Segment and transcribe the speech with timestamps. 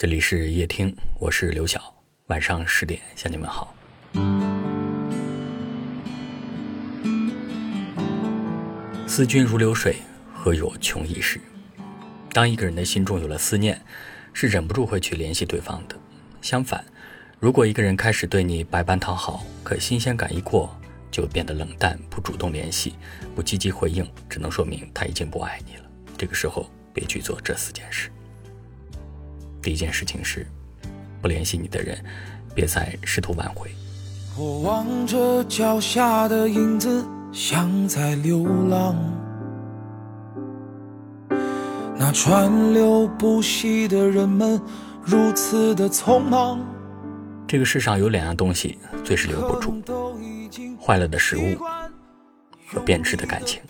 [0.00, 1.92] 这里是夜听，我是刘晓。
[2.28, 3.74] 晚上十点向你们好。
[9.08, 9.96] 思君如流水，
[10.32, 11.40] 何有穷一时？
[12.32, 13.82] 当一个人的心中有了思念，
[14.32, 15.96] 是忍不住会去联系对方的。
[16.40, 16.84] 相反，
[17.40, 20.80] 如果一个人开始对你百般讨好，可新鲜感一过，
[21.10, 22.94] 就变得冷淡，不主动联系，
[23.34, 25.82] 不积极回应，只能说明他已经不爱你了。
[26.16, 28.08] 这个时候，别去做这四件事。
[29.68, 30.46] 第一件事情是，
[31.20, 32.02] 不联系你的人，
[32.54, 33.70] 别再试图挽回。
[34.34, 38.96] 我望着脚下的影子，像在流浪。
[41.98, 44.58] 那川流不息的人们，
[45.02, 46.58] 如此的匆忙。
[47.46, 49.82] 这个世上有两样东西最是留不住：
[50.80, 51.54] 坏了的食物
[52.66, 53.60] 和变质的感情。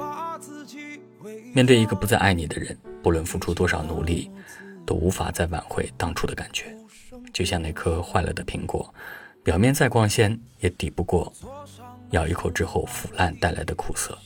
[1.52, 4.30] 面对一个不再爱你的人，不论付出多少努力。
[4.88, 6.74] 都无法再挽回当初的感觉，
[7.30, 8.94] 就像那颗坏了的苹果，
[9.44, 11.30] 表面再光鲜，也抵不过
[12.12, 14.16] 咬一口之后腐烂带来的苦涩。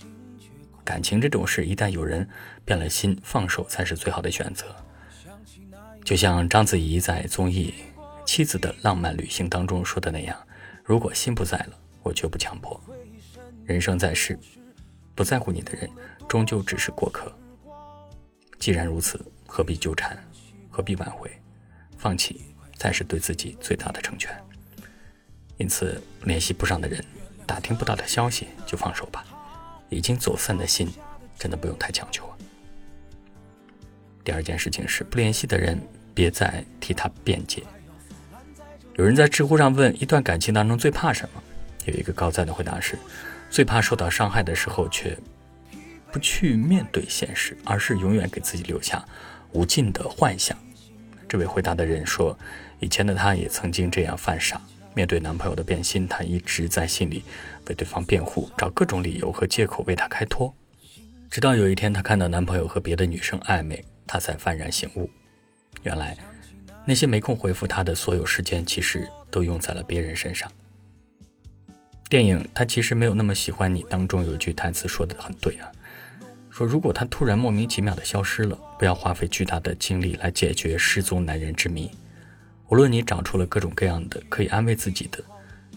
[0.85, 2.29] 感情这种事，一旦有人
[2.65, 4.67] 变了心，放手才是最好的选择。
[6.05, 7.75] 就像章子怡在综艺
[8.25, 10.37] 《妻子的浪漫旅行》当中说的那样
[10.85, 11.73] ：“如果心不在了，
[12.05, 12.81] 我绝不强迫。
[13.65, 14.39] 人生在世，
[15.17, 15.91] 不在乎你的人，
[16.29, 17.33] 终究只是过客。
[18.61, 20.17] 既然如此，何必纠缠？”
[20.73, 21.31] 何必挽回？
[21.98, 22.41] 放弃
[22.77, 24.37] 才是对自己最大的成全。
[25.59, 27.05] 因此，联系不上的人，
[27.47, 29.25] 打听不到的消息，就放手吧。
[29.89, 30.91] 已经走散的心，
[31.39, 32.29] 真的不用太强求。
[34.25, 35.81] 第二件事情是，不联系的人，
[36.14, 37.62] 别再替他辩解。
[38.97, 41.42] 有人在知乎上问：一段感情当中最怕什么？
[41.84, 42.98] 有一个高赞的回答是：
[43.51, 45.17] 最怕受到伤害的时候，却
[46.11, 49.05] 不去面对现实，而是永远给自己留下。
[49.53, 50.56] 无尽的幻想。
[51.28, 52.39] 这位回答的人说
[52.81, 54.61] ：“以前的他也曾经这样犯傻，
[54.95, 57.25] 面对男朋友的变心，他一直在心里
[57.69, 60.55] 为对方辩护，找各种理由和借口为他开脱。
[61.30, 65.08] 直到有一天，他看到男朋友和别的女生暧昧，他才幡然醒悟，
[65.83, 66.17] 原来
[66.85, 70.51] 那些没空回复他的所有时间，其实都用在了别人身上。”
[72.11, 75.73] 电影《他其实没有那么喜欢你》当中有一句台词说的很对啊。
[76.52, 81.90] 说，如果他突然莫名其妙的消失了，不要花费巨大的精力来解决失踪男人之谜。
[82.68, 85.18] 无论你找出了各种各样的可以安慰自己的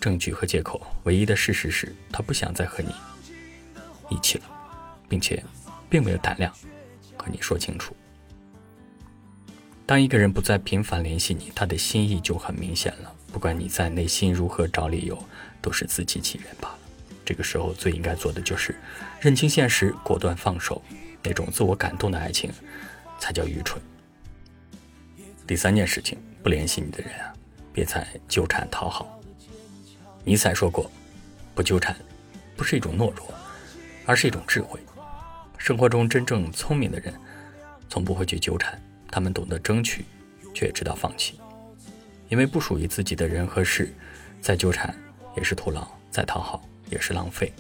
[0.02, 2.94] 证据和借口，唯一的事实是他不想再和你
[4.10, 4.44] 一起了，
[5.08, 5.42] 并且
[5.90, 6.54] 并没有胆量
[7.16, 7.96] 和你说清楚。
[9.86, 13.14] 当一个人不再频繁联系你，他的心意就很明显了。
[13.32, 15.18] 不管你在内心如何找理由，
[15.62, 16.80] 都是自欺欺人罢了。
[17.26, 18.76] 这个时候最应该做的就是
[19.20, 20.82] 认清现实，果断放手。
[21.28, 22.52] 那种自我感动的爱情，
[23.20, 23.82] 才叫愚蠢。
[25.48, 27.34] 第三件事情，不联系你的人啊，
[27.74, 29.20] 别再纠缠讨好。
[30.24, 30.92] 尼采说过，
[31.56, 31.96] 不纠缠，
[32.56, 33.34] 不是一种懦弱，
[34.06, 34.80] 而是一种智慧。
[35.58, 37.12] 生活中真正聪明的人，
[37.90, 40.06] 从不会去纠缠，他们懂得争取，
[40.54, 41.40] 却知道放弃。
[42.30, 43.92] 因为不属于自己的人和事，
[44.42, 44.96] 再纠缠
[45.36, 46.64] 也是徒劳，再讨好。
[46.90, 47.52] 也是浪费，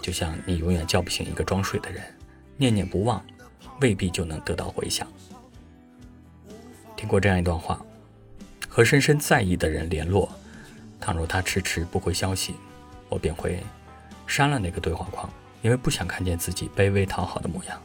[0.00, 2.02] 就像你永远叫不醒一个装睡的人，
[2.56, 3.24] 念念不忘，
[3.80, 5.06] 未必就能得到回响。
[6.96, 7.80] 听过这样一段话：
[8.68, 10.30] 和深深在意的人联络，
[11.00, 12.54] 倘若他迟迟不回消息，
[13.08, 13.62] 我便会
[14.26, 15.28] 删了那个对话框，
[15.60, 17.80] 因为不想看见自己卑微讨好的模样，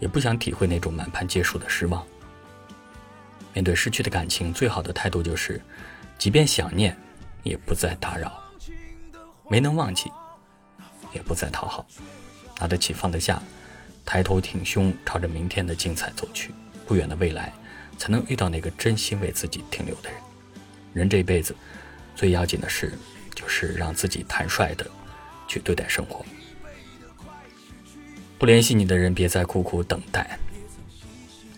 [0.00, 2.04] 也不想体会那种满盘皆输的失望。
[3.52, 5.60] 面对失去的感情，最好的态度就是，
[6.16, 6.96] 即便想念，
[7.42, 8.41] 也不再打扰。
[9.52, 10.10] 没能忘记，
[11.12, 11.86] 也不再讨好，
[12.58, 13.38] 拿得起放得下，
[14.02, 16.54] 抬头挺胸，朝着明天的精彩走去。
[16.86, 17.52] 不远的未来，
[17.98, 20.18] 才能遇到那个真心为自己停留的人。
[20.94, 21.54] 人这一辈子，
[22.16, 22.94] 最要紧的事，
[23.34, 24.90] 就是让自己坦率的
[25.46, 26.24] 去对待生活。
[28.38, 30.38] 不联系你的人，别再苦苦等待。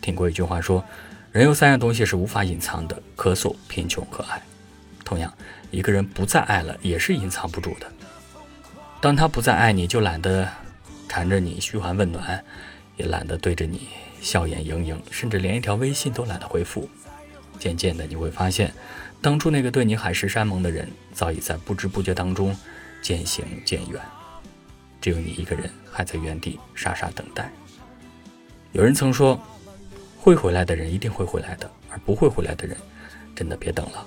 [0.00, 0.84] 听过一句话说，
[1.30, 4.42] 人有三样东西是无法隐藏的：咳嗽、贫穷和爱。
[5.04, 5.32] 同样，
[5.70, 7.92] 一个人不再爱了，也是隐藏不住的。
[9.04, 10.48] 当他不再爱你，就懒得
[11.06, 12.42] 缠着你嘘寒问暖，
[12.96, 13.88] 也懒得对着你
[14.22, 16.88] 笑眼盈盈，甚至连一条微信都懒得回复。
[17.58, 18.72] 渐渐的，你会发现，
[19.20, 22.56] 当初那个对你海誓山盟的人，早已在不知不觉当中
[23.02, 24.00] 渐行渐远。
[25.02, 27.52] 只有你一个人还在原地傻傻等待。
[28.72, 29.38] 有人曾说，
[30.18, 32.74] 会回来的人一定会回来的，而不会回来的人，
[33.36, 34.06] 真的别等了。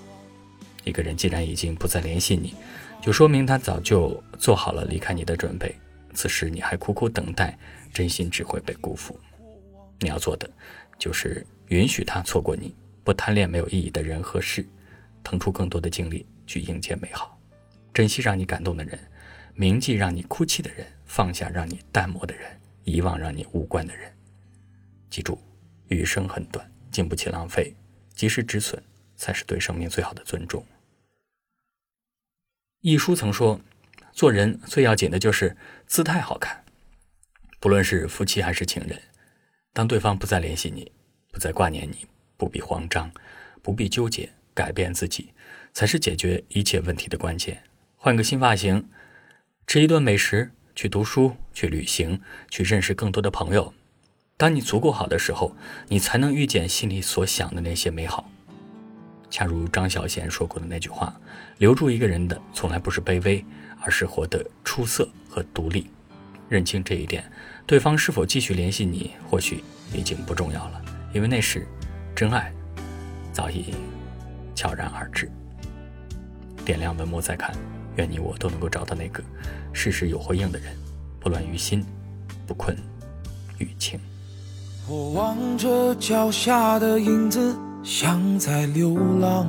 [0.87, 2.55] 一个人既然已经不再联系你，
[3.01, 5.75] 就说明他早就做好了离开你的准备。
[6.13, 7.57] 此时你还苦苦等待，
[7.93, 9.19] 真心只会被辜负。
[9.99, 10.49] 你要做的，
[10.97, 12.73] 就是允许他错过你，
[13.03, 14.65] 不贪恋没有意义的人和事，
[15.23, 17.37] 腾出更多的精力去迎接美好，
[17.93, 18.97] 珍惜让你感动的人，
[19.53, 22.49] 铭记让你哭泣的人，放下让你淡漠的人，
[22.83, 24.11] 遗忘让你无关的人。
[25.09, 25.37] 记住，
[25.89, 27.75] 余生很短，经不起浪费，
[28.15, 28.81] 及时止损
[29.15, 30.65] 才是对生命最好的尊重。
[32.87, 33.59] 一书曾说，
[34.13, 35.57] 做人最要紧的就是
[35.87, 36.63] 姿态好看，
[37.59, 38.97] 不论是夫妻还是情人，
[39.73, 40.89] 当对方不再联系你，
[41.29, 42.05] 不再挂念你。
[42.37, 43.11] 不必慌张，
[43.61, 45.33] 不必纠结，改变自己
[45.73, 47.61] 才是解决一切问题的关键。
[47.97, 48.87] 换个新发型，
[49.65, 53.73] 吃一顿美食，去读书，去旅行，去认识更多的朋友。
[54.37, 55.57] 当你足够好的时候，
[55.89, 58.31] 你才能遇见心里所想的那些美好。
[59.29, 61.15] 恰如张小娴说过的那句话
[61.57, 63.44] ：“留住一个人的，从来不是卑微，
[63.81, 65.89] 而是活得出色和独立。”
[66.50, 67.29] 认清这一点，
[67.65, 69.63] 对方是否继续联系你，或许
[69.94, 70.81] 已经不重要了，
[71.13, 71.68] 因为那时。
[72.15, 72.51] 真爱
[73.31, 73.75] 早已
[74.56, 75.30] 悄然而至。
[76.65, 77.56] 点亮文末再看，
[77.95, 79.23] 愿你我都能够找到那个
[79.71, 80.75] 事事有回应的人，
[81.19, 81.85] 不乱于心，
[82.47, 82.75] 不困
[83.59, 84.00] 于情。
[84.88, 87.56] 我望着脚下的影子，
[87.89, 89.47] 像在流浪。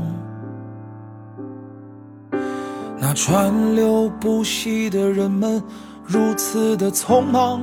[2.97, 5.61] 那川流不息的人们，
[6.05, 7.61] 如此的匆忙。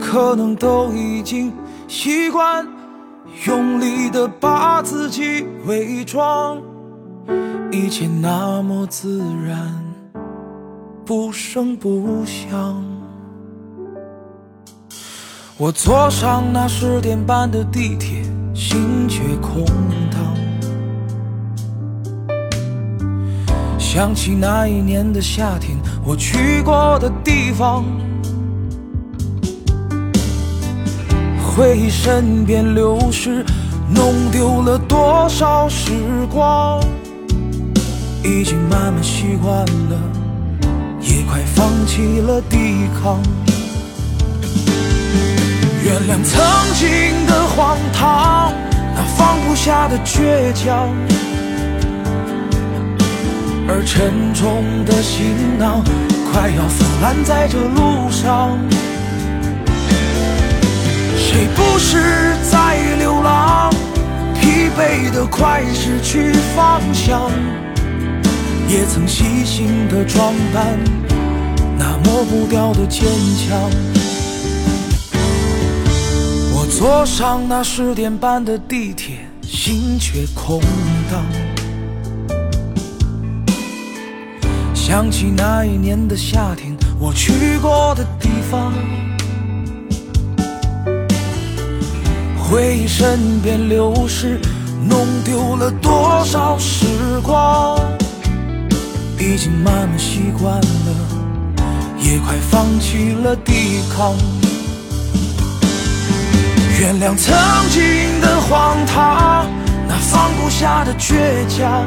[0.00, 1.52] 可能都已经
[1.86, 2.66] 习惯
[3.46, 6.60] 用力的把自己伪装，
[7.70, 9.72] 一切那么自然，
[11.06, 12.99] 不声不响。
[15.60, 18.22] 我坐上那十点半的地铁，
[18.54, 19.62] 心却空
[20.10, 20.34] 荡。
[23.78, 27.84] 想起那一年的夏天，我去过的地方。
[31.44, 33.44] 回忆身边流逝，
[33.94, 35.92] 弄丢了多少时
[36.32, 36.82] 光？
[38.24, 39.54] 已经慢慢习惯
[39.90, 40.00] 了，
[41.02, 43.20] 也快放弃了抵抗。
[46.10, 46.42] 原谅曾
[46.74, 48.52] 经的荒唐，
[48.96, 50.88] 那放不下的倔强，
[53.68, 55.84] 而沉重的行囊
[56.32, 58.58] 快要腐烂在这路上。
[61.16, 63.70] 谁不是在流浪？
[64.34, 67.30] 疲惫的快失去方向，
[68.66, 70.76] 也曾细心的装扮，
[71.78, 73.99] 那抹不掉的坚强。
[76.78, 80.60] 坐上那十点半的地铁，心却空
[81.10, 81.22] 荡。
[84.72, 88.72] 想起那一年的夏天，我去过的地方。
[92.38, 94.40] 回忆身边流逝，
[94.88, 96.86] 弄丢了多少时
[97.22, 97.78] 光？
[99.18, 101.58] 已经慢慢习惯了，
[101.98, 104.14] 也快放弃了抵抗。
[106.80, 107.36] 原谅曾
[107.68, 107.82] 经
[108.22, 109.46] 的荒唐，
[109.86, 111.12] 那放不下的倔
[111.46, 111.86] 强，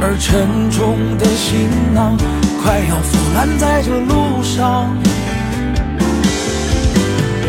[0.00, 2.16] 而沉重的行囊
[2.60, 4.92] 快要腐烂在这路上。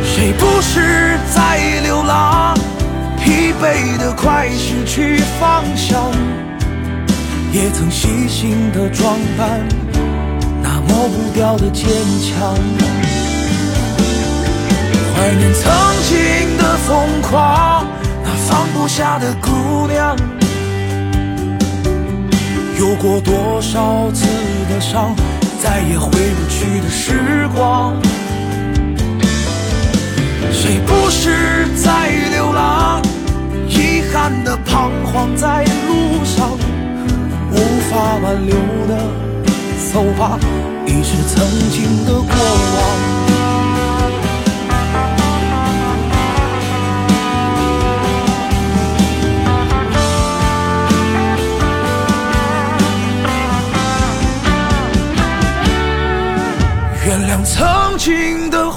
[0.04, 2.56] 谁不是在流浪？
[3.18, 6.00] 疲惫的快失去方向，
[7.52, 9.68] 也曾细心的装扮，
[10.62, 11.90] 那抹不掉的坚
[12.22, 12.56] 强。
[15.20, 15.70] 怀念曾
[16.08, 17.86] 经的疯狂，
[18.24, 20.16] 那放不下的姑娘，
[22.80, 24.26] 有过多少次
[24.70, 25.14] 的伤，
[25.62, 27.98] 再也回不去的时光。
[30.54, 33.02] 谁不是在流浪？
[33.68, 36.50] 遗憾的彷徨在路上，
[37.52, 37.58] 无
[37.92, 38.56] 法挽留
[38.88, 38.98] 的，
[39.92, 40.40] 走吧，
[40.88, 43.29] 已是曾经的过往。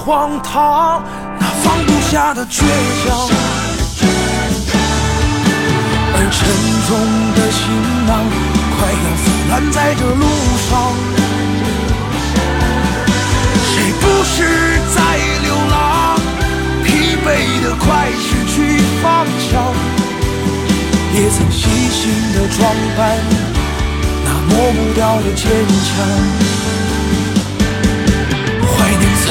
[0.04, 1.02] 荒唐。
[1.38, 2.62] 那放不下的倔
[3.04, 3.28] 强，
[6.14, 6.38] 而沉
[6.88, 6.90] 重
[7.36, 7.60] 的行
[8.06, 8.10] 囊
[8.76, 10.24] 快要腐烂在这路
[10.68, 10.70] 上。
[13.70, 14.36] 谁不是
[14.94, 14.96] 在
[15.42, 15.74] 流浪？
[16.84, 16.88] 疲
[17.24, 17.26] 惫
[17.62, 18.54] 的快失去
[19.02, 19.50] 方向，
[21.14, 22.00] 也曾细心
[22.34, 22.60] 的装
[22.96, 23.00] 扮
[24.24, 25.42] 那抹不掉的坚
[25.86, 25.90] 强。
[28.74, 29.26] 怀念曾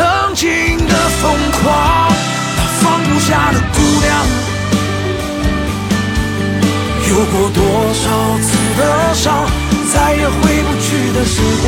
[7.12, 7.62] 有过多
[7.94, 9.46] 少次的伤，
[9.94, 11.68] 再也回不去的时光。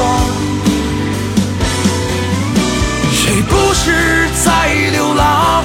[3.12, 5.62] 谁不是在流浪，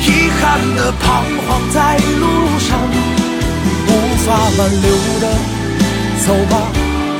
[0.00, 2.76] 遗憾的彷徨在路上，
[3.86, 3.90] 无
[4.26, 4.90] 法挽留
[5.20, 5.24] 的，
[6.26, 6.52] 走吧，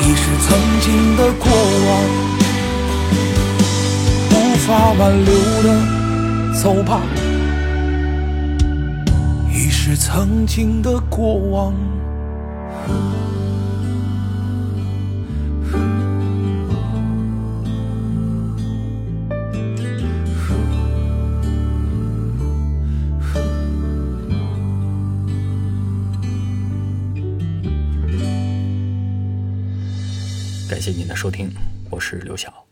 [0.01, 1.47] 已是曾经的过
[1.87, 1.89] 往。
[4.33, 5.33] 无法挽留
[5.63, 5.67] 的，
[6.61, 7.01] 走吧。
[9.87, 11.75] 是曾经的过往。
[30.67, 31.51] 感谢您的收听，
[31.91, 32.64] 我是刘晓。